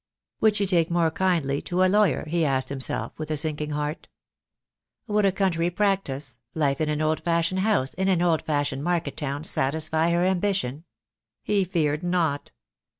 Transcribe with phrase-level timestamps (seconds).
[0.39, 4.07] Would she take more kindly to a lawyer, he asked himself with a sinking heart.
[5.05, 9.15] Would a country practice, life in an old fashioned house in an old fashioned market
[9.15, 10.85] town, satisfy her ambition?
[11.43, 12.49] He feared not.